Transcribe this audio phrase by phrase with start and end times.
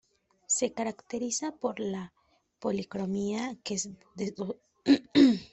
[0.47, 2.11] Se caracteriza por la
[2.59, 3.93] policromía de su
[4.33, 4.99] plumaje.